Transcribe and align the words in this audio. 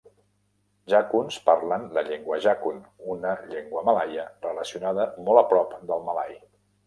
Jakuns 0.93 1.35
parlen 1.49 1.83
la 1.97 2.03
llengua 2.07 2.39
Jakun, 2.45 2.79
una 3.15 3.35
llengua 3.53 3.85
Malaia 3.91 4.25
relacionada 4.49 5.05
molt 5.29 5.43
a 5.45 5.47
prop 5.55 5.77
del 5.93 6.05
malai. 6.09 6.35